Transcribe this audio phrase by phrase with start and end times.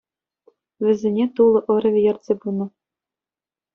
[0.83, 2.67] Вӗсене Тулӑ ӑрӑвӗ ертсе пынӑ.